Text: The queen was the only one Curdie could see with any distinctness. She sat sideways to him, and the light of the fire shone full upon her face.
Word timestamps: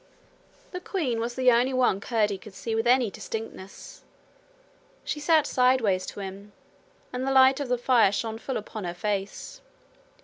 The 0.71 0.79
queen 0.79 1.19
was 1.19 1.35
the 1.35 1.51
only 1.51 1.75
one 1.75 1.99
Curdie 2.01 2.39
could 2.39 2.55
see 2.55 2.73
with 2.73 2.87
any 2.87 3.11
distinctness. 3.11 4.01
She 5.03 5.19
sat 5.19 5.45
sideways 5.45 6.07
to 6.07 6.21
him, 6.21 6.53
and 7.13 7.23
the 7.27 7.31
light 7.31 7.59
of 7.59 7.69
the 7.69 7.77
fire 7.77 8.11
shone 8.11 8.39
full 8.39 8.57
upon 8.57 8.83
her 8.83 8.95
face. 8.95 9.61